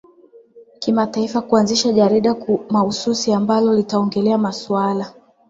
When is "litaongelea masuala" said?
3.75-5.13